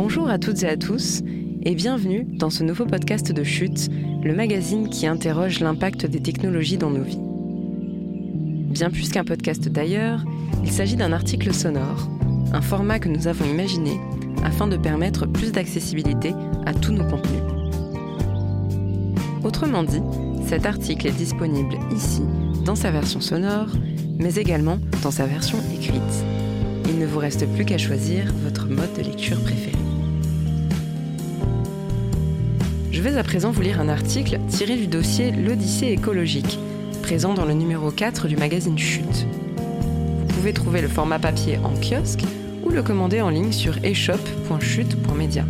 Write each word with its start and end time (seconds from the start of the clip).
Bonjour 0.00 0.30
à 0.30 0.38
toutes 0.38 0.62
et 0.62 0.68
à 0.68 0.76
tous 0.76 1.22
et 1.64 1.74
bienvenue 1.74 2.24
dans 2.24 2.50
ce 2.50 2.62
nouveau 2.62 2.86
podcast 2.86 3.32
de 3.32 3.42
Chute, 3.42 3.90
le 4.22 4.32
magazine 4.32 4.88
qui 4.88 5.08
interroge 5.08 5.58
l'impact 5.58 6.06
des 6.06 6.20
technologies 6.20 6.78
dans 6.78 6.90
nos 6.90 7.02
vies. 7.02 7.18
Bien 8.70 8.90
plus 8.90 9.08
qu'un 9.08 9.24
podcast 9.24 9.68
d'ailleurs, 9.68 10.24
il 10.62 10.70
s'agit 10.70 10.94
d'un 10.94 11.10
article 11.10 11.52
sonore, 11.52 12.08
un 12.52 12.60
format 12.60 13.00
que 13.00 13.08
nous 13.08 13.26
avons 13.26 13.44
imaginé 13.44 13.98
afin 14.44 14.68
de 14.68 14.76
permettre 14.76 15.26
plus 15.26 15.50
d'accessibilité 15.50 16.32
à 16.64 16.74
tous 16.74 16.92
nos 16.92 17.04
contenus. 17.04 17.42
Autrement 19.42 19.82
dit, 19.82 20.02
cet 20.46 20.64
article 20.64 21.08
est 21.08 21.18
disponible 21.18 21.76
ici 21.92 22.22
dans 22.64 22.76
sa 22.76 22.92
version 22.92 23.20
sonore, 23.20 23.70
mais 24.20 24.36
également 24.36 24.78
dans 25.02 25.10
sa 25.10 25.26
version 25.26 25.58
écrite. 25.74 26.24
Il 26.88 27.00
ne 27.00 27.06
vous 27.06 27.18
reste 27.18 27.52
plus 27.52 27.64
qu'à 27.64 27.78
choisir 27.78 28.32
votre 28.44 28.68
mode 28.68 28.92
de 28.96 29.02
lecture 29.02 29.40
préféré. 29.42 29.87
Je 32.98 33.02
vais 33.04 33.16
à 33.16 33.22
présent 33.22 33.52
vous 33.52 33.62
lire 33.62 33.80
un 33.80 33.88
article 33.88 34.40
tiré 34.48 34.74
du 34.74 34.88
dossier 34.88 35.30
L'Odyssée 35.30 35.86
écologique, 35.86 36.58
présent 37.00 37.32
dans 37.32 37.44
le 37.44 37.52
numéro 37.54 37.92
4 37.92 38.26
du 38.26 38.36
magazine 38.36 38.76
Chute. 38.76 39.24
Vous 39.56 40.26
pouvez 40.26 40.52
trouver 40.52 40.80
le 40.80 40.88
format 40.88 41.20
papier 41.20 41.58
en 41.58 41.74
kiosque 41.74 42.24
ou 42.64 42.70
le 42.70 42.82
commander 42.82 43.20
en 43.20 43.30
ligne 43.30 43.52
sur 43.52 43.78
eshop.chute.media. 43.84 45.44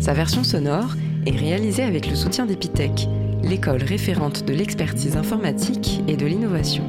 Sa 0.00 0.12
version 0.12 0.44
sonore 0.44 0.94
est 1.26 1.36
réalisée 1.36 1.82
avec 1.82 2.08
le 2.08 2.14
soutien 2.14 2.46
d'Epitech, 2.46 3.08
l'école 3.42 3.82
référente 3.82 4.44
de 4.44 4.52
l'expertise 4.52 5.16
informatique 5.16 6.00
et 6.06 6.16
de 6.16 6.26
l'innovation. 6.26 6.84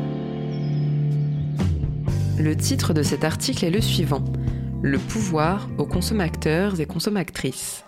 Le 2.38 2.56
titre 2.56 2.94
de 2.94 3.02
cet 3.02 3.24
article 3.24 3.66
est 3.66 3.72
le 3.72 3.82
suivant 3.82 4.24
Le 4.84 5.00
pouvoir 5.00 5.68
aux 5.80 5.88
consommateurs 5.88 6.80
et 6.80 6.86
consommatrices. 6.86 7.84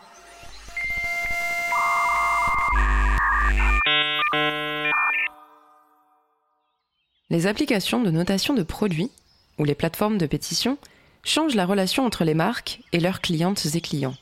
Les 7.37 7.45
applications 7.45 8.01
de 8.01 8.09
notation 8.09 8.55
de 8.55 8.63
produits 8.63 9.11
ou 9.59 9.63
les 9.63 9.75
plateformes 9.75 10.17
de 10.17 10.25
pétition 10.25 10.79
changent 11.23 11.53
la 11.53 11.67
relation 11.67 12.03
entre 12.03 12.23
les 12.23 12.33
marques 12.33 12.79
et 12.93 12.99
leurs 12.99 13.21
clientes 13.21 13.63
et 13.75 13.79
clients. 13.79 14.15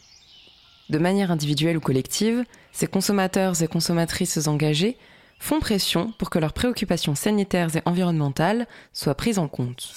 De 0.89 0.97
manière 0.97 1.31
individuelle 1.31 1.77
ou 1.77 1.80
collective, 1.80 2.43
ces 2.73 2.88
consommateurs 2.88 3.61
et 3.61 3.69
consommatrices 3.69 4.49
engagés 4.49 4.97
font 5.39 5.61
pression 5.61 6.11
pour 6.17 6.30
que 6.30 6.39
leurs 6.39 6.52
préoccupations 6.52 7.16
sanitaires 7.16 7.73
et 7.77 7.81
environnementales 7.86 8.67
soient 8.91 9.16
prises 9.16 9.39
en 9.39 9.47
compte. 9.47 9.93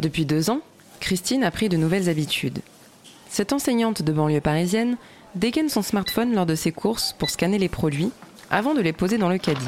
Depuis 0.00 0.26
deux 0.26 0.50
ans, 0.50 0.62
Christine 0.98 1.44
a 1.44 1.52
pris 1.52 1.68
de 1.68 1.76
nouvelles 1.76 2.08
habitudes. 2.08 2.62
Cette 3.28 3.52
enseignante 3.52 4.02
de 4.02 4.10
banlieue 4.10 4.40
parisienne 4.40 4.96
dégaine 5.34 5.68
son 5.68 5.82
smartphone 5.82 6.34
lors 6.34 6.46
de 6.46 6.54
ses 6.54 6.72
courses 6.72 7.14
pour 7.18 7.30
scanner 7.30 7.58
les 7.58 7.68
produits 7.68 8.10
avant 8.50 8.74
de 8.74 8.80
les 8.80 8.92
poser 8.92 9.18
dans 9.18 9.28
le 9.28 9.38
caddie. 9.38 9.60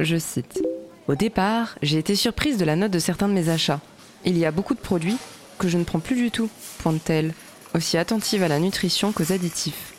Je 0.00 0.16
cite 0.16 0.62
Au 1.08 1.14
départ, 1.14 1.76
j'ai 1.82 1.98
été 1.98 2.14
surprise 2.14 2.58
de 2.58 2.64
la 2.64 2.76
note 2.76 2.90
de 2.90 2.98
certains 2.98 3.28
de 3.28 3.34
mes 3.34 3.48
achats. 3.48 3.80
Il 4.24 4.36
y 4.36 4.44
a 4.44 4.50
beaucoup 4.50 4.74
de 4.74 4.80
produits 4.80 5.18
que 5.58 5.68
je 5.68 5.78
ne 5.78 5.84
prends 5.84 6.00
plus 6.00 6.16
du 6.16 6.30
tout, 6.30 6.50
pointe-t-elle, 6.78 7.32
aussi 7.74 7.96
attentive 7.96 8.42
à 8.42 8.48
la 8.48 8.58
nutrition 8.58 9.12
qu'aux 9.12 9.32
additifs. 9.32 9.94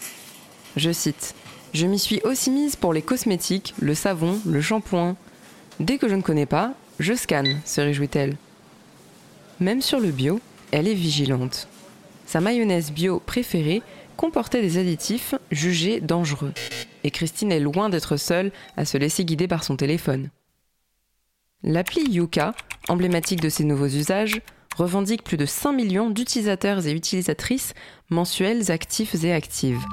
Je 0.76 0.92
cite 0.92 1.34
Je 1.74 1.88
m'y 1.88 1.98
suis 1.98 2.22
aussi 2.24 2.52
mise 2.52 2.76
pour 2.76 2.94
les 2.94 3.02
cosmétiques, 3.02 3.74
le 3.80 3.96
savon, 3.96 4.40
le 4.46 4.62
shampoing. 4.62 5.16
Dès 5.80 5.98
que 5.98 6.08
je 6.08 6.16
ne 6.16 6.22
connais 6.22 6.46
pas, 6.46 6.74
je 7.00 7.14
scanne, 7.14 7.60
se 7.66 7.82
réjouit-elle. 7.82 8.38
Même 9.60 9.82
sur 9.82 10.00
le 10.00 10.12
bio, 10.12 10.40
elle 10.72 10.88
est 10.88 10.94
vigilante. 10.94 11.68
Sa 12.26 12.42
mayonnaise 12.42 12.92
bio 12.92 13.20
préférée 13.26 13.82
comportait 14.18 14.62
des 14.62 14.78
additifs 14.78 15.36
jugés 15.52 16.02
dangereux. 16.02 16.54
Et 17.04 17.12
Christine 17.12 17.52
est 17.52 17.62
loin 17.62 17.88
d'être 17.88 18.18
seule 18.18 18.52
à 18.76 18.84
se 18.84 18.98
laisser 18.98 19.24
guider 19.24 19.48
par 19.48 19.64
son 19.64 19.78
téléphone. 19.78 20.30
L'appli 21.64 22.02
Yuka, 22.10 22.54
emblématique 22.90 23.42
de 23.42 23.50
ses 23.50 23.64
nouveaux 23.64 23.88
usages, 23.88 24.42
revendique 24.76 25.24
plus 25.24 25.38
de 25.38 25.46
5 25.46 25.72
millions 25.72 26.10
d'utilisateurs 26.10 26.86
et 26.86 26.92
utilisatrices 26.92 27.74
mensuels 28.10 28.72
actifs 28.72 29.16
et 29.24 29.34
actives. 29.34 29.84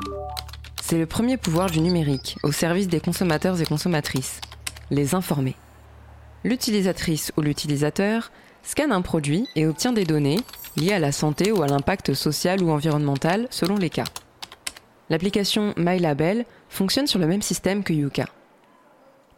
C'est 0.83 0.99
le 0.99 1.07
premier 1.07 1.37
pouvoir 1.37 1.71
du 1.71 1.81
numérique 1.81 2.37
au 2.43 2.53
service 2.53 2.89
des 2.89 3.01
consommateurs 3.01 3.61
et 3.61 3.65
consommatrices. 3.65 4.41
Les 4.91 5.15
informer. 5.15 5.57
L'utilisatrice 6.45 7.33
ou 7.39 7.41
l'utilisateur 7.41 8.31
scanne 8.63 8.93
un 8.93 9.01
produit 9.01 9.49
et 9.57 9.67
obtient 9.67 9.93
des 9.93 10.05
données 10.05 10.41
liées 10.77 10.93
à 10.93 10.99
la 10.99 11.13
santé 11.13 11.53
ou 11.53 11.63
à 11.63 11.67
l'impact 11.67 12.15
social 12.15 12.63
ou 12.63 12.71
environnemental 12.71 13.47
selon 13.51 13.77
les 13.77 13.91
cas. 13.91 14.05
L'application 15.11 15.75
MyLabel 15.77 16.47
fonctionne 16.69 17.07
sur 17.07 17.19
le 17.19 17.27
même 17.27 17.43
système 17.43 17.85
que 17.85 17.93
Yuka. 17.93 18.27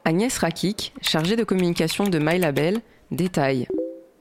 Agnès 0.04 0.38
Rakik, 0.38 0.94
chargée 1.02 1.36
de 1.36 1.44
communication 1.44 2.04
de 2.04 2.18
MyLabel, 2.18 2.80
détaille 3.10 3.66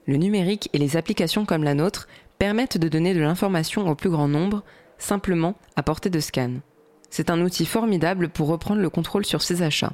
Le 0.06 0.16
numérique 0.16 0.68
et 0.72 0.78
les 0.78 0.96
applications 0.96 1.44
comme 1.44 1.62
la 1.62 1.74
nôtre 1.74 2.08
permettent 2.38 2.78
de 2.78 2.88
donner 2.88 3.14
de 3.14 3.20
l'information 3.20 3.88
au 3.88 3.94
plus 3.94 4.10
grand 4.10 4.28
nombre, 4.28 4.62
simplement 4.98 5.54
à 5.76 5.82
portée 5.82 6.10
de 6.10 6.20
scan. 6.20 6.54
C'est 7.10 7.30
un 7.30 7.40
outil 7.40 7.66
formidable 7.66 8.28
pour 8.28 8.48
reprendre 8.48 8.80
le 8.80 8.90
contrôle 8.90 9.24
sur 9.24 9.42
ses 9.42 9.62
achats. 9.62 9.92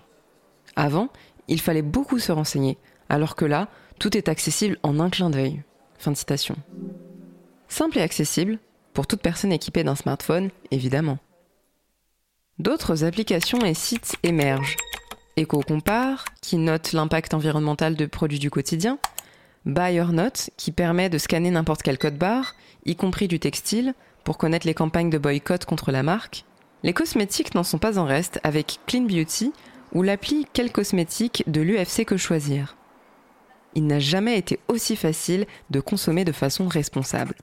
Avant, 0.77 1.09
il 1.49 1.60
fallait 1.60 1.83
beaucoup 1.83 2.19
se 2.19 2.33
renseigner, 2.33 2.78
alors 3.09 3.37
que 3.37 3.44
là, 3.44 3.69
tout 3.99 4.16
est 4.16 4.28
accessible 4.28 4.78
en 4.83 4.99
un 4.99 5.10
clin 5.10 5.31
d'œil. 5.31 5.62
Fin 5.99 6.10
de 6.10 6.16
citation. 6.16 6.56
Simple 7.72 8.00
et 8.00 8.03
accessible, 8.03 8.59
pour 8.93 9.06
toute 9.06 9.22
personne 9.22 9.50
équipée 9.50 9.83
d'un 9.83 9.94
smartphone, 9.94 10.50
évidemment. 10.71 11.16
D'autres 12.59 13.05
applications 13.05 13.60
et 13.60 13.72
sites 13.72 14.15
émergent. 14.22 14.77
EcoCompare, 15.38 16.27
qui 16.43 16.59
note 16.59 16.93
l'impact 16.93 17.33
environnemental 17.33 17.97
de 17.97 18.05
produits 18.05 18.38
du 18.38 18.50
quotidien. 18.50 18.99
BuyerNote, 19.65 20.50
qui 20.59 20.71
permet 20.71 21.09
de 21.09 21.16
scanner 21.16 21.50
n'importe 21.50 21.81
quel 21.81 21.97
code 21.97 22.19
barre, 22.19 22.56
y 22.84 22.94
compris 22.94 23.27
du 23.27 23.41
textile, 23.41 23.94
pour 24.22 24.37
connaître 24.37 24.66
les 24.66 24.75
campagnes 24.75 25.09
de 25.09 25.16
boycott 25.16 25.65
contre 25.65 25.93
la 25.93 26.03
marque. 26.03 26.44
Les 26.83 26.93
cosmétiques 26.93 27.54
n'en 27.54 27.65
sont 27.65 27.78
pas 27.78 27.99
en 27.99 28.04
reste 28.04 28.39
avec 28.43 28.81
Clean 28.87 29.06
Beauty 29.06 29.50
ou 29.94 30.03
l'appli 30.03 30.47
Quel 30.53 30.72
cosmétique 30.72 31.43
de 31.47 31.62
l'UFC 31.62 32.04
que 32.04 32.19
choisir 32.19 32.77
il 33.75 33.87
n'a 33.87 33.99
jamais 33.99 34.38
été 34.38 34.59
aussi 34.69 34.97
facile 34.97 35.47
de 35.71 35.81
consommer 35.81 36.25
de 36.25 36.33
façon 36.33 36.69
responsable. 36.69 37.34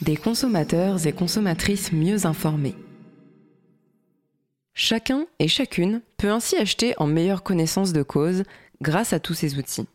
Des 0.00 0.16
consommateurs 0.16 1.06
et 1.06 1.12
consommatrices 1.12 1.92
mieux 1.92 2.26
informés. 2.26 2.74
Chacun 4.74 5.26
et 5.40 5.48
chacune 5.48 6.02
peut 6.16 6.30
ainsi 6.30 6.56
acheter 6.56 6.94
en 6.98 7.08
meilleure 7.08 7.42
connaissance 7.42 7.92
de 7.92 8.04
cause 8.04 8.44
grâce 8.80 9.12
à 9.12 9.18
tous 9.18 9.34
ces 9.34 9.58
outils. 9.58 9.86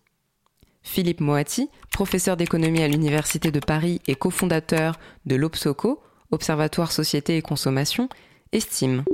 Philippe 0.82 1.22
Moati, 1.22 1.70
professeur 1.90 2.36
d'économie 2.36 2.84
à 2.84 2.90
l'Université 2.90 3.50
de 3.50 3.62
Paris 3.62 4.02
et 4.08 4.16
cofondateur 4.16 5.00
de 5.26 5.36
l'OPSOCO, 5.36 6.04
Observatoire 6.32 6.92
Société 6.92 7.38
et 7.38 7.42
Consommation, 7.42 8.10
estime 8.52 9.06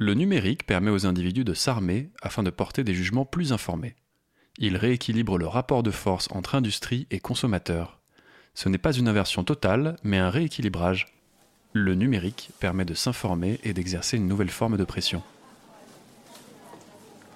le 0.00 0.14
numérique 0.14 0.64
permet 0.64 0.90
aux 0.90 1.04
individus 1.04 1.44
de 1.44 1.52
s'armer 1.52 2.10
afin 2.22 2.42
de 2.42 2.48
porter 2.48 2.84
des 2.84 2.94
jugements 2.94 3.26
plus 3.26 3.52
informés. 3.52 3.96
Il 4.56 4.78
rééquilibre 4.78 5.36
le 5.36 5.46
rapport 5.46 5.82
de 5.82 5.90
force 5.90 6.26
entre 6.30 6.54
industrie 6.54 7.06
et 7.10 7.20
consommateur. 7.20 8.00
Ce 8.54 8.70
n'est 8.70 8.78
pas 8.78 8.94
une 8.94 9.08
inversion 9.08 9.44
totale, 9.44 9.96
mais 10.02 10.16
un 10.16 10.30
rééquilibrage. 10.30 11.08
Le 11.74 11.94
numérique 11.94 12.48
permet 12.60 12.86
de 12.86 12.94
s'informer 12.94 13.60
et 13.62 13.74
d'exercer 13.74 14.16
une 14.16 14.26
nouvelle 14.26 14.48
forme 14.48 14.78
de 14.78 14.84
pression. 14.84 15.22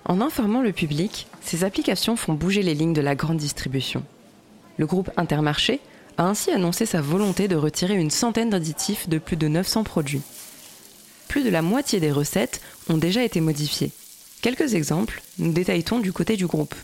En 0.07 0.23
informant 0.23 0.63
le 0.63 0.73
public, 0.73 1.27
ces 1.43 1.65
applications 1.65 2.17
font 2.17 2.33
bouger 2.33 2.63
les 2.63 2.75
lignes 2.75 2.95
de 2.95 3.03
la 3.03 3.15
grande 3.15 3.37
distribution. 3.37 4.05
Le 4.79 4.87
groupe 4.87 5.11
Intermarché 5.19 5.81
a 6.17 6.25
ainsi 6.25 6.51
annoncé 6.51 6.87
sa 6.87 7.03
volonté 7.03 7.47
de 7.47 7.57
retirer 7.57 7.95
une 7.95 8.11
centaine 8.11 8.49
d'additifs 8.49 9.07
de 9.07 9.19
plus 9.19 9.37
de 9.37 9.49
900 9.49 9.85
produits 9.85 10.23
plus 11.35 11.43
de 11.43 11.51
la 11.51 11.63
moitié 11.63 11.99
des 11.99 12.13
recettes 12.13 12.61
ont 12.89 12.97
déjà 12.97 13.25
été 13.25 13.41
modifiées. 13.41 13.91
Quelques 14.41 14.75
exemples, 14.75 15.21
nous 15.41 15.53
détaillons 15.53 15.99
du 15.99 16.13
côté 16.13 16.37
du 16.37 16.47
groupe. 16.47 16.77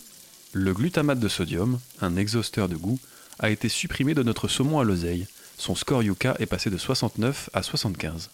Le 0.52 0.74
glutamate 0.74 1.20
de 1.20 1.28
sodium, 1.28 1.78
un 2.00 2.16
exhausteur 2.16 2.68
de 2.68 2.74
goût, 2.74 2.98
a 3.38 3.50
été 3.50 3.68
supprimé 3.68 4.12
de 4.12 4.24
notre 4.24 4.48
saumon 4.48 4.80
à 4.80 4.82
l'oseille. 4.82 5.28
Son 5.56 5.76
score 5.76 6.02
Yuka 6.02 6.34
est 6.40 6.46
passé 6.46 6.68
de 6.68 6.78
69 6.78 7.48
à 7.52 7.62
75. 7.62 8.30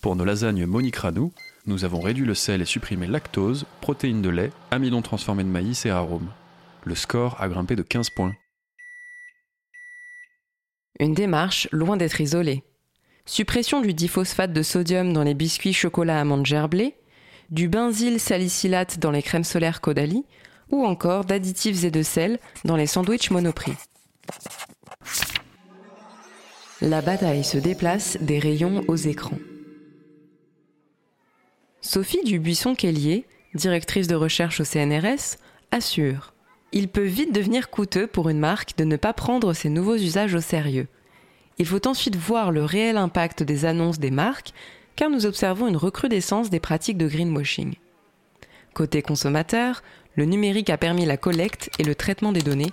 Pour 0.00 0.16
nos 0.16 0.24
lasagnes 0.24 0.64
Monique 0.64 0.96
Ranou, 0.96 1.34
nous 1.66 1.84
avons 1.84 2.00
réduit 2.00 2.24
le 2.24 2.34
sel 2.34 2.62
et 2.62 2.64
supprimé 2.64 3.06
lactose, 3.06 3.66
protéines 3.82 4.22
de 4.22 4.30
lait, 4.30 4.52
amidon 4.70 5.02
transformé 5.02 5.44
de 5.44 5.50
maïs 5.50 5.84
et 5.84 5.90
arômes. 5.90 6.30
Le 6.84 6.94
score 6.94 7.38
a 7.42 7.48
grimpé 7.50 7.76
de 7.76 7.82
15 7.82 8.08
points. 8.08 8.32
Une 10.98 11.12
démarche 11.12 11.68
loin 11.72 11.98
d'être 11.98 12.22
isolée. 12.22 12.64
Suppression 13.24 13.80
du 13.80 13.94
diphosphate 13.94 14.52
de 14.52 14.62
sodium 14.62 15.12
dans 15.12 15.22
les 15.22 15.34
biscuits 15.34 15.72
chocolat 15.72 16.20
amande 16.20 16.44
gerblé, 16.44 16.96
du 17.50 17.68
benzyl 17.68 18.18
salicylate 18.18 18.98
dans 18.98 19.12
les 19.12 19.22
crèmes 19.22 19.44
solaires 19.44 19.80
Caudalie 19.80 20.24
ou 20.70 20.84
encore 20.84 21.24
d'additifs 21.24 21.84
et 21.84 21.90
de 21.90 22.02
sel 22.02 22.38
dans 22.64 22.76
les 22.76 22.86
sandwichs 22.86 23.30
Monoprix. 23.30 23.76
La 26.80 27.00
bataille 27.00 27.44
se 27.44 27.58
déplace 27.58 28.18
des 28.20 28.40
rayons 28.40 28.82
aux 28.88 28.96
écrans. 28.96 29.38
Sophie 31.80 32.24
Dubuisson-Kellier, 32.24 33.26
directrice 33.54 34.08
de 34.08 34.16
recherche 34.16 34.60
au 34.60 34.64
CNRS, 34.64 35.36
assure 35.70 36.32
Il 36.72 36.88
peut 36.88 37.04
vite 37.04 37.32
devenir 37.32 37.70
coûteux 37.70 38.08
pour 38.08 38.30
une 38.30 38.40
marque 38.40 38.76
de 38.78 38.84
ne 38.84 38.96
pas 38.96 39.12
prendre 39.12 39.52
ses 39.52 39.68
nouveaux 39.68 39.96
usages 39.96 40.34
au 40.34 40.40
sérieux. 40.40 40.88
Il 41.58 41.66
faut 41.66 41.86
ensuite 41.86 42.16
voir 42.16 42.50
le 42.50 42.64
réel 42.64 42.96
impact 42.96 43.42
des 43.42 43.64
annonces 43.64 43.98
des 43.98 44.10
marques, 44.10 44.52
car 44.96 45.10
nous 45.10 45.26
observons 45.26 45.68
une 45.68 45.76
recrudescence 45.76 46.50
des 46.50 46.60
pratiques 46.60 46.98
de 46.98 47.08
greenwashing. 47.08 47.74
Côté 48.74 49.02
consommateur, 49.02 49.82
le 50.14 50.24
numérique 50.24 50.70
a 50.70 50.78
permis 50.78 51.04
la 51.04 51.16
collecte 51.16 51.70
et 51.78 51.84
le 51.84 51.94
traitement 51.94 52.32
des 52.32 52.42
données 52.42 52.72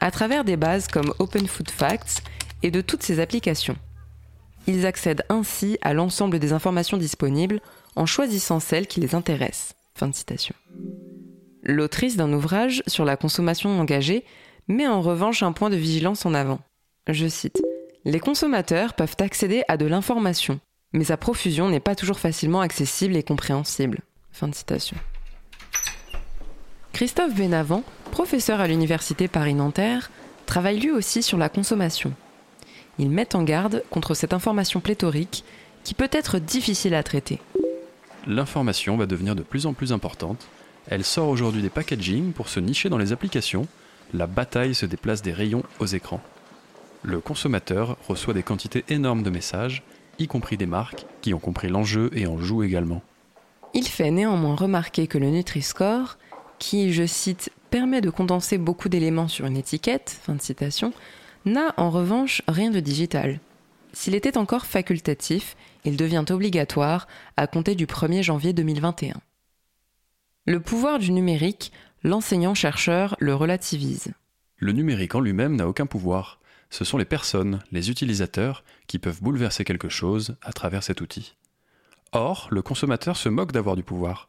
à 0.00 0.10
travers 0.10 0.44
des 0.44 0.56
bases 0.56 0.88
comme 0.88 1.12
Open 1.18 1.46
Food 1.46 1.70
Facts 1.70 2.22
et 2.62 2.70
de 2.70 2.80
toutes 2.80 3.02
ces 3.02 3.20
applications. 3.20 3.76
Ils 4.66 4.86
accèdent 4.86 5.24
ainsi 5.28 5.78
à 5.82 5.94
l'ensemble 5.94 6.38
des 6.38 6.52
informations 6.52 6.96
disponibles 6.96 7.60
en 7.96 8.06
choisissant 8.06 8.60
celles 8.60 8.86
qui 8.86 9.00
les 9.00 9.14
intéressent. 9.14 9.74
L'autrice 11.62 12.16
d'un 12.16 12.32
ouvrage 12.32 12.82
sur 12.86 13.04
la 13.04 13.16
consommation 13.16 13.78
engagée 13.78 14.24
met 14.68 14.86
en 14.86 15.02
revanche 15.02 15.42
un 15.42 15.52
point 15.52 15.70
de 15.70 15.76
vigilance 15.76 16.24
en 16.24 16.34
avant. 16.34 16.60
Je 17.06 17.26
cite 17.26 17.60
Les 18.06 18.20
consommateurs 18.20 18.94
peuvent 18.94 19.16
accéder 19.18 19.62
à 19.68 19.76
de 19.76 19.84
l'information, 19.84 20.58
mais 20.94 21.04
sa 21.04 21.18
profusion 21.18 21.68
n'est 21.68 21.80
pas 21.80 21.94
toujours 21.94 22.18
facilement 22.18 22.62
accessible 22.62 23.14
et 23.14 23.22
compréhensible. 23.22 24.00
Fin 24.32 24.48
de 24.48 24.54
citation. 24.54 24.96
Christophe 26.94 27.34
Benavent, 27.34 27.84
professeur 28.10 28.60
à 28.60 28.68
l'université 28.68 29.28
Paris-Nanterre, 29.28 30.10
travaille 30.46 30.80
lui 30.80 30.90
aussi 30.90 31.22
sur 31.22 31.36
la 31.36 31.50
consommation. 31.50 32.14
Il 32.98 33.10
met 33.10 33.36
en 33.36 33.42
garde 33.42 33.84
contre 33.90 34.14
cette 34.14 34.32
information 34.32 34.80
pléthorique 34.80 35.44
qui 35.84 35.92
peut 35.92 36.08
être 36.10 36.38
difficile 36.38 36.94
à 36.94 37.02
traiter. 37.02 37.38
L'information 38.26 38.96
va 38.96 39.06
devenir 39.06 39.34
de 39.34 39.42
plus 39.42 39.66
en 39.66 39.74
plus 39.74 39.92
importante. 39.92 40.48
Elle 40.88 41.04
sort 41.04 41.28
aujourd'hui 41.28 41.62
des 41.62 41.70
packaging 41.70 42.32
pour 42.32 42.48
se 42.48 42.60
nicher 42.60 42.88
dans 42.88 42.98
les 42.98 43.12
applications. 43.12 43.66
La 44.14 44.26
bataille 44.26 44.74
se 44.74 44.86
déplace 44.86 45.22
des 45.22 45.32
rayons 45.32 45.62
aux 45.78 45.86
écrans. 45.86 46.22
Le 47.02 47.20
consommateur 47.20 47.96
reçoit 48.06 48.34
des 48.34 48.42
quantités 48.42 48.84
énormes 48.88 49.22
de 49.22 49.30
messages, 49.30 49.82
y 50.18 50.26
compris 50.26 50.56
des 50.56 50.66
marques 50.66 51.06
qui 51.22 51.32
ont 51.32 51.38
compris 51.38 51.68
l'enjeu 51.68 52.10
et 52.12 52.26
en 52.26 52.38
jouent 52.38 52.62
également. 52.62 53.02
Il 53.72 53.86
fait 53.86 54.10
néanmoins 54.10 54.54
remarquer 54.54 55.06
que 55.06 55.18
le 55.18 55.30
Nutri-Score 55.30 56.18
qui, 56.58 56.92
je 56.92 57.06
cite, 57.06 57.50
permet 57.70 58.00
de 58.00 58.10
condenser 58.10 58.58
beaucoup 58.58 58.88
d'éléments 58.88 59.28
sur 59.28 59.46
une 59.46 59.56
étiquette, 59.56 60.10
fin 60.22 60.34
de 60.34 60.42
citation, 60.42 60.92
n'a 61.46 61.72
en 61.78 61.90
revanche 61.90 62.42
rien 62.48 62.70
de 62.70 62.80
digital. 62.80 63.40
S'il 63.92 64.14
était 64.14 64.36
encore 64.36 64.66
facultatif, 64.66 65.56
il 65.84 65.96
devient 65.96 66.24
obligatoire 66.28 67.08
à 67.36 67.46
compter 67.46 67.74
du 67.74 67.86
1er 67.86 68.22
janvier 68.22 68.52
2021. 68.52 69.14
Le 70.46 70.60
pouvoir 70.60 70.98
du 70.98 71.12
numérique, 71.12 71.72
l'enseignant-chercheur 72.02 73.16
le 73.18 73.34
relativise. 73.34 74.12
Le 74.58 74.72
numérique 74.72 75.14
en 75.14 75.20
lui-même 75.20 75.56
n'a 75.56 75.66
aucun 75.66 75.86
pouvoir. 75.86 76.39
Ce 76.70 76.84
sont 76.84 76.98
les 76.98 77.04
personnes, 77.04 77.58
les 77.72 77.90
utilisateurs, 77.90 78.64
qui 78.86 78.98
peuvent 78.98 79.22
bouleverser 79.22 79.64
quelque 79.64 79.88
chose 79.88 80.36
à 80.40 80.52
travers 80.52 80.82
cet 80.82 81.00
outil. 81.00 81.34
Or, 82.12 82.48
le 82.50 82.62
consommateur 82.62 83.16
se 83.16 83.28
moque 83.28 83.52
d'avoir 83.52 83.76
du 83.76 83.82
pouvoir. 83.82 84.28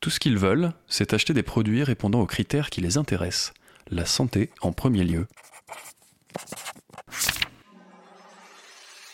Tout 0.00 0.10
ce 0.10 0.20
qu'ils 0.20 0.38
veulent, 0.38 0.72
c'est 0.88 1.14
acheter 1.14 1.32
des 1.32 1.42
produits 1.42 1.82
répondant 1.82 2.20
aux 2.20 2.26
critères 2.26 2.70
qui 2.70 2.80
les 2.80 2.98
intéressent, 2.98 3.54
la 3.90 4.04
santé 4.04 4.50
en 4.60 4.72
premier 4.72 5.04
lieu. 5.04 5.26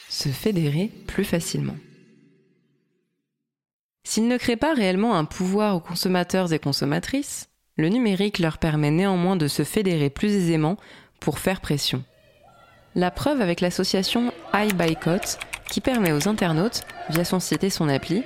Se 0.09 0.29
fédérer 0.31 0.91
plus 1.07 1.25
facilement. 1.25 1.77
S'il 4.05 4.29
ne 4.29 4.37
crée 4.37 4.57
pas 4.57 4.75
réellement 4.75 5.17
un 5.17 5.25
pouvoir 5.25 5.77
aux 5.77 5.81
consommateurs 5.81 6.53
et 6.53 6.59
consommatrices, 6.59 7.49
le 7.77 7.89
numérique 7.89 8.39
leur 8.39 8.59
permet 8.59 8.91
néanmoins 8.91 9.37
de 9.37 9.49
se 9.49 9.65
fédérer 9.65 10.11
plus 10.11 10.33
aisément 10.33 10.77
pour 11.21 11.39
faire 11.39 11.61
pression. 11.61 12.05
La 12.95 13.11
preuve 13.11 13.41
avec 13.41 13.63
l'association 13.63 14.33
iBuycott 14.53 15.39
qui 15.71 15.81
permet 15.81 16.13
aux 16.13 16.29
internautes, 16.29 16.83
via 17.09 17.25
son 17.25 17.41
site 17.41 17.65
et 17.65 17.71
son 17.71 17.89
appli, 17.89 18.23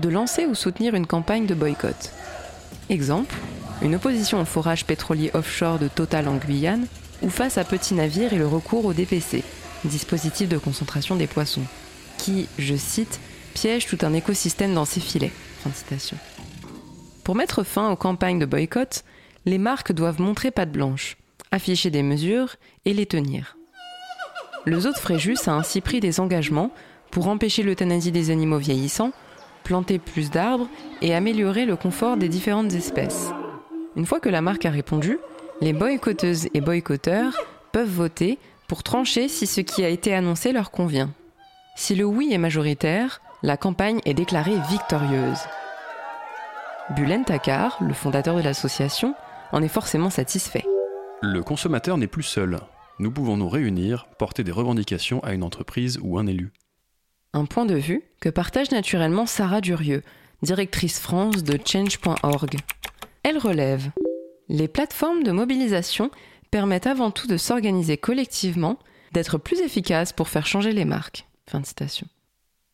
de 0.00 0.08
lancer 0.08 0.46
ou 0.46 0.56
soutenir 0.56 0.96
une 0.96 1.06
campagne 1.06 1.46
de 1.46 1.54
boycott. 1.54 2.12
Exemple, 2.88 3.36
une 3.80 3.94
opposition 3.94 4.40
au 4.40 4.44
forage 4.44 4.84
pétrolier 4.84 5.30
offshore 5.34 5.78
de 5.78 5.86
Total 5.86 6.26
en 6.26 6.36
Guyane 6.36 6.88
ou 7.22 7.30
face 7.30 7.58
à 7.58 7.64
petits 7.64 7.94
navires 7.94 8.32
et 8.32 8.38
le 8.38 8.46
recours 8.48 8.84
au 8.84 8.92
DPC, 8.92 9.44
dispositif 9.84 10.48
de 10.48 10.58
concentration 10.58 11.14
des 11.14 11.28
poissons, 11.28 11.64
qui, 12.16 12.48
je 12.58 12.74
cite, 12.74 13.20
piège 13.54 13.86
tout 13.86 13.98
un 14.02 14.14
écosystème 14.14 14.74
dans 14.74 14.84
ses 14.84 15.00
filets. 15.00 15.32
Pour 17.22 17.36
mettre 17.36 17.62
fin 17.62 17.90
aux 17.90 17.96
campagnes 17.96 18.40
de 18.40 18.46
boycott, 18.46 19.04
les 19.46 19.58
marques 19.58 19.92
doivent 19.92 20.20
montrer 20.20 20.50
patte 20.50 20.72
blanche, 20.72 21.16
afficher 21.52 21.90
des 21.90 22.02
mesures 22.02 22.56
et 22.84 22.94
les 22.94 23.06
tenir. 23.06 23.57
Le 24.68 24.80
zoo 24.80 24.92
de 24.92 24.98
Fréjus 24.98 25.38
a 25.46 25.52
ainsi 25.52 25.80
pris 25.80 25.98
des 25.98 26.20
engagements 26.20 26.70
pour 27.10 27.28
empêcher 27.28 27.62
l'euthanasie 27.62 28.12
des 28.12 28.30
animaux 28.30 28.58
vieillissants 28.58 29.12
planter 29.64 29.98
plus 29.98 30.30
d'arbres 30.30 30.68
et 31.00 31.14
améliorer 31.14 31.64
le 31.64 31.74
confort 31.74 32.18
des 32.18 32.28
différentes 32.28 32.74
espèces. 32.74 33.32
Une 33.96 34.04
fois 34.04 34.20
que 34.20 34.28
la 34.28 34.42
marque 34.42 34.66
a 34.66 34.70
répondu, 34.70 35.18
les 35.62 35.72
boycotteuses 35.72 36.48
et 36.52 36.60
boycotteurs 36.60 37.32
peuvent 37.72 37.88
voter 37.88 38.38
pour 38.66 38.82
trancher 38.82 39.28
si 39.28 39.46
ce 39.46 39.62
qui 39.62 39.86
a 39.86 39.88
été 39.88 40.14
annoncé 40.14 40.52
leur 40.52 40.70
convient. 40.70 41.14
Si 41.74 41.94
le 41.94 42.04
oui 42.04 42.28
est 42.30 42.36
majoritaire, 42.36 43.22
la 43.42 43.56
campagne 43.56 44.00
est 44.04 44.12
déclarée 44.12 44.58
victorieuse. 44.68 45.40
Bulen 46.94 47.24
Takar, 47.24 47.78
le 47.80 47.94
fondateur 47.94 48.36
de 48.36 48.42
l'association, 48.42 49.14
en 49.50 49.62
est 49.62 49.68
forcément 49.68 50.10
satisfait. 50.10 50.66
Le 51.22 51.42
consommateur 51.42 51.96
n'est 51.96 52.06
plus 52.06 52.22
seul. 52.22 52.58
Nous 53.00 53.12
pouvons 53.12 53.36
nous 53.36 53.48
réunir, 53.48 54.06
porter 54.18 54.42
des 54.42 54.50
revendications 54.50 55.22
à 55.22 55.32
une 55.32 55.44
entreprise 55.44 55.98
ou 56.02 56.18
un 56.18 56.26
élu. 56.26 56.52
Un 57.32 57.44
point 57.44 57.64
de 57.64 57.76
vue 57.76 58.02
que 58.20 58.28
partage 58.28 58.72
naturellement 58.72 59.26
Sarah 59.26 59.60
Durieux, 59.60 60.02
directrice 60.42 60.98
France 60.98 61.44
de 61.44 61.58
change.org. 61.64 62.56
Elle 63.22 63.38
relève 63.38 63.90
Les 64.48 64.66
plateformes 64.66 65.22
de 65.22 65.30
mobilisation 65.30 66.10
permettent 66.50 66.86
avant 66.86 67.10
tout 67.10 67.28
de 67.28 67.36
s'organiser 67.36 67.98
collectivement, 67.98 68.78
d'être 69.12 69.38
plus 69.38 69.60
efficaces 69.60 70.12
pour 70.12 70.28
faire 70.28 70.46
changer 70.46 70.72
les 70.72 70.84
marques. 70.84 71.26
Fin 71.48 71.60
de 71.60 71.66
citation. 71.66 72.06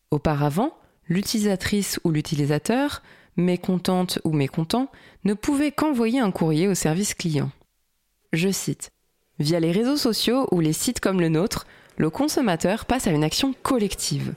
Auparavant, 0.09 0.75
l'utilisatrice 1.07 1.99
ou 2.03 2.11
l'utilisateur, 2.11 3.03
mécontente 3.37 4.19
ou 4.23 4.31
mécontent, 4.31 4.89
ne 5.23 5.33
pouvait 5.33 5.71
qu'envoyer 5.71 6.19
un 6.19 6.31
courrier 6.31 6.67
au 6.67 6.75
service 6.75 7.13
client. 7.13 7.51
Je 8.33 8.49
cite 8.49 8.91
Via 9.39 9.59
les 9.59 9.71
réseaux 9.71 9.97
sociaux 9.97 10.47
ou 10.51 10.61
les 10.61 10.73
sites 10.73 11.01
comme 11.01 11.19
le 11.19 11.29
nôtre, 11.29 11.67
le 11.97 12.09
consommateur 12.09 12.85
passe 12.85 13.07
à 13.07 13.11
une 13.11 13.23
action 13.23 13.53
collective. 13.63 14.33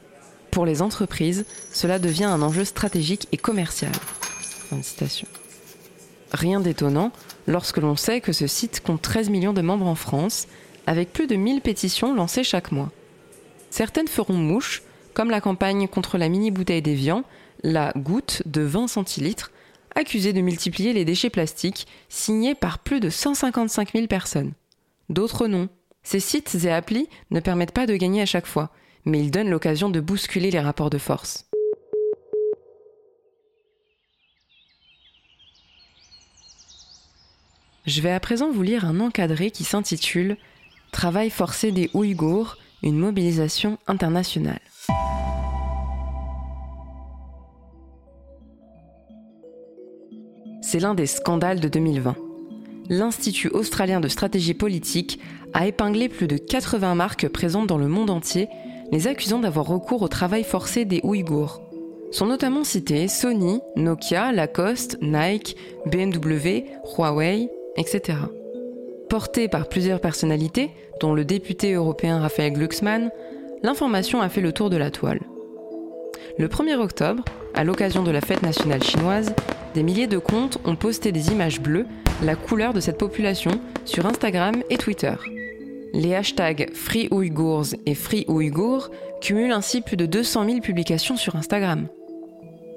Pour 0.50 0.66
les 0.66 0.82
entreprises, 0.82 1.44
cela 1.72 1.98
devient 1.98 2.24
un 2.24 2.42
enjeu 2.42 2.64
stratégique 2.64 3.28
et 3.30 3.36
commercial. 3.36 3.92
Rien 6.32 6.60
d'étonnant 6.60 7.12
lorsque 7.46 7.78
l'on 7.78 7.96
sait 7.96 8.20
que 8.20 8.32
ce 8.32 8.46
site 8.46 8.80
compte 8.80 9.02
13 9.02 9.30
millions 9.30 9.52
de 9.52 9.62
membres 9.62 9.86
en 9.86 9.94
France, 9.94 10.46
avec 10.86 11.12
plus 11.12 11.26
de 11.26 11.36
1000 11.36 11.60
pétitions 11.60 12.14
lancées 12.14 12.44
chaque 12.44 12.72
mois. 12.72 12.90
Certaines 13.70 14.08
feront 14.08 14.34
mouche, 14.34 14.82
comme 15.14 15.30
la 15.30 15.40
campagne 15.40 15.86
contre 15.86 16.18
la 16.18 16.28
mini-bouteille 16.28 16.82
d'Evian, 16.82 17.24
la 17.62 17.92
goutte 17.96 18.42
de 18.46 18.62
20 18.62 18.88
centilitres, 18.88 19.52
accusée 19.94 20.32
de 20.32 20.40
multiplier 20.40 20.92
les 20.92 21.04
déchets 21.04 21.30
plastiques, 21.30 21.86
signée 22.08 22.54
par 22.54 22.78
plus 22.78 23.00
de 23.00 23.10
155 23.10 23.92
000 23.92 24.06
personnes. 24.06 24.52
D'autres 25.08 25.46
non. 25.46 25.68
Ces 26.02 26.20
sites 26.20 26.54
et 26.64 26.70
applis 26.70 27.08
ne 27.30 27.40
permettent 27.40 27.72
pas 27.72 27.86
de 27.86 27.96
gagner 27.96 28.22
à 28.22 28.26
chaque 28.26 28.46
fois, 28.46 28.70
mais 29.04 29.20
il 29.20 29.30
donne 29.30 29.50
l'occasion 29.50 29.90
de 29.90 30.00
bousculer 30.00 30.50
les 30.50 30.60
rapports 30.60 30.90
de 30.90 30.98
force. 30.98 31.46
Je 37.86 38.02
vais 38.02 38.12
à 38.12 38.20
présent 38.20 38.50
vous 38.50 38.62
lire 38.62 38.84
un 38.84 39.00
encadré 39.00 39.50
qui 39.50 39.64
s'intitule 39.64 40.36
Travail 40.92 41.30
forcé 41.30 41.72
des 41.72 41.90
Ouïghours, 41.94 42.58
une 42.82 42.98
mobilisation 42.98 43.78
internationale. 43.86 44.60
C'est 50.60 50.80
l'un 50.80 50.94
des 50.94 51.06
scandales 51.06 51.60
de 51.60 51.68
2020. 51.68 52.27
L'Institut 52.90 53.48
australien 53.48 54.00
de 54.00 54.08
stratégie 54.08 54.54
politique 54.54 55.20
a 55.52 55.66
épinglé 55.66 56.08
plus 56.08 56.26
de 56.26 56.38
80 56.38 56.94
marques 56.94 57.28
présentes 57.28 57.66
dans 57.66 57.78
le 57.78 57.88
monde 57.88 58.10
entier 58.10 58.48
les 58.90 59.06
accusant 59.06 59.40
d'avoir 59.40 59.66
recours 59.66 60.02
au 60.02 60.08
travail 60.08 60.44
forcé 60.44 60.84
des 60.86 61.00
Ouïghours. 61.02 61.60
Sont 62.10 62.26
notamment 62.26 62.64
cités 62.64 63.06
Sony, 63.06 63.60
Nokia, 63.76 64.32
Lacoste, 64.32 64.96
Nike, 65.02 65.56
BMW, 65.84 66.64
Huawei, 66.96 67.50
etc. 67.76 68.18
Portée 69.10 69.48
par 69.48 69.68
plusieurs 69.68 70.00
personnalités, 70.00 70.70
dont 71.00 71.12
le 71.12 71.26
député 71.26 71.74
européen 71.74 72.18
Raphaël 72.18 72.54
Glucksmann, 72.54 73.10
l'information 73.62 74.22
a 74.22 74.30
fait 74.30 74.40
le 74.40 74.52
tour 74.52 74.70
de 74.70 74.78
la 74.78 74.90
toile. 74.90 75.20
Le 76.38 76.48
1er 76.48 76.76
octobre, 76.76 77.24
à 77.54 77.64
l'occasion 77.64 78.02
de 78.02 78.10
la 78.10 78.20
fête 78.22 78.42
nationale 78.42 78.82
chinoise, 78.82 79.34
des 79.74 79.82
milliers 79.82 80.06
de 80.06 80.18
comptes 80.18 80.58
ont 80.64 80.76
posté 80.76 81.12
des 81.12 81.30
images 81.30 81.60
bleues, 81.60 81.86
la 82.22 82.34
couleur 82.34 82.72
de 82.74 82.80
cette 82.80 82.98
population, 82.98 83.60
sur 83.84 84.06
Instagram 84.06 84.56
et 84.70 84.76
Twitter. 84.76 85.14
Les 85.92 86.14
hashtags 86.14 86.70
Free 86.74 87.08
et 87.86 87.94
Free 87.94 88.26
cumulent 89.20 89.52
ainsi 89.52 89.80
plus 89.80 89.96
de 89.96 90.06
200 90.06 90.44
000 90.46 90.60
publications 90.60 91.16
sur 91.16 91.36
Instagram. 91.36 91.88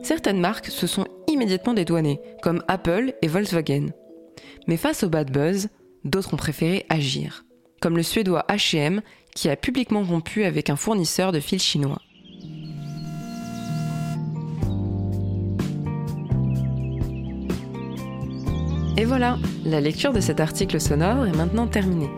Certaines 0.03 0.39
marques 0.39 0.67
se 0.67 0.87
sont 0.87 1.05
immédiatement 1.27 1.73
dédouanées, 1.73 2.19
comme 2.41 2.63
Apple 2.67 3.13
et 3.21 3.27
Volkswagen. 3.27 3.87
Mais 4.67 4.77
face 4.77 5.03
au 5.03 5.09
bad 5.09 5.31
buzz, 5.31 5.69
d'autres 6.03 6.33
ont 6.33 6.37
préféré 6.37 6.85
agir, 6.89 7.45
comme 7.81 7.97
le 7.97 8.03
suédois 8.03 8.45
HM 8.49 9.01
qui 9.35 9.49
a 9.49 9.55
publiquement 9.55 10.03
rompu 10.03 10.43
avec 10.43 10.69
un 10.69 10.75
fournisseur 10.75 11.31
de 11.31 11.39
fils 11.39 11.63
chinois. 11.63 12.01
Et 19.01 19.05
voilà, 19.05 19.39
la 19.65 19.81
lecture 19.81 20.13
de 20.13 20.19
cet 20.19 20.39
article 20.39 20.79
sonore 20.79 21.25
est 21.25 21.35
maintenant 21.35 21.65
terminée. 21.65 22.11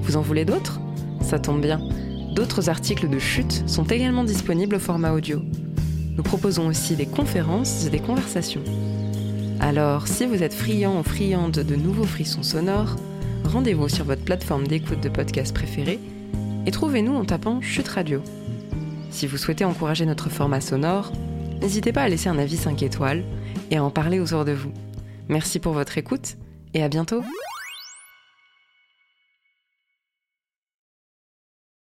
Vous 0.00 0.16
en 0.16 0.22
voulez 0.22 0.46
d'autres? 0.46 0.80
Ça 1.20 1.38
tombe 1.38 1.60
bien. 1.60 1.78
D'autres 2.34 2.70
articles 2.70 3.10
de 3.10 3.18
chute 3.18 3.62
sont 3.68 3.84
également 3.84 4.24
disponibles 4.24 4.76
au 4.76 4.78
format 4.78 5.12
audio. 5.12 5.42
Nous 6.16 6.22
proposons 6.22 6.66
aussi 6.66 6.96
des 6.96 7.04
conférences 7.04 7.84
et 7.84 7.90
des 7.90 7.98
conversations. 7.98 8.62
Alors, 9.60 10.08
si 10.08 10.24
vous 10.24 10.42
êtes 10.42 10.54
friand 10.54 10.98
ou 10.98 11.02
friande 11.02 11.58
de 11.58 11.76
nouveaux 11.76 12.04
frissons 12.04 12.42
sonores, 12.42 12.96
rendez-vous 13.44 13.90
sur 13.90 14.06
votre 14.06 14.24
plateforme 14.24 14.66
d'écoute 14.66 15.02
de 15.02 15.10
podcast 15.10 15.54
préférée 15.54 16.00
et 16.64 16.70
trouvez-nous 16.70 17.14
en 17.14 17.26
tapant 17.26 17.60
Chute 17.60 17.88
Radio. 17.88 18.22
Si 19.10 19.26
vous 19.26 19.36
souhaitez 19.36 19.66
encourager 19.66 20.06
notre 20.06 20.30
format 20.30 20.62
sonore, 20.62 21.12
n'hésitez 21.60 21.92
pas 21.92 22.04
à 22.04 22.08
laisser 22.08 22.30
un 22.30 22.38
avis 22.38 22.56
5 22.56 22.82
étoiles 22.82 23.24
et 23.70 23.76
à 23.76 23.84
en 23.84 23.90
parler 23.90 24.20
autour 24.20 24.46
de 24.46 24.52
vous. 24.52 24.72
Merci 25.28 25.58
pour 25.58 25.72
votre 25.72 25.96
écoute 25.98 26.36
et 26.74 26.82
à 26.82 26.88
bientôt 26.88 27.22